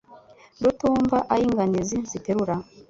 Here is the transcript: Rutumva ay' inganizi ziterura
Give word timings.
Rutumva 0.61 1.17
ay' 1.33 1.45
inganizi 1.47 1.97
ziterura 2.09 2.55